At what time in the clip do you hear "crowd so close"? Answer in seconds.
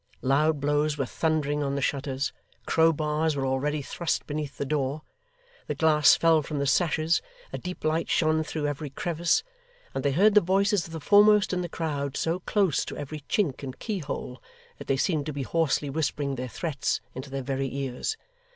11.69-12.83